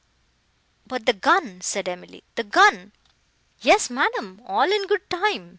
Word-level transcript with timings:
"But 0.87 1.05
the 1.05 1.13
gun," 1.13 1.61
said 1.61 1.87
Emily—"the 1.87 2.45
gun!" 2.45 2.91
"Yes, 3.59 3.91
madam, 3.91 4.41
all 4.47 4.71
in 4.71 4.87
good 4.87 5.07
time. 5.11 5.49